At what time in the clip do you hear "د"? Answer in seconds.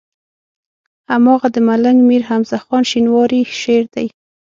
1.55-1.57